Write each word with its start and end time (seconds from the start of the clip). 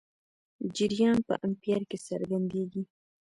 جریان 0.75 1.17
په 1.27 1.33
امپیر 1.45 1.81
کې 1.89 1.97
څرګندېږي. 2.07 2.83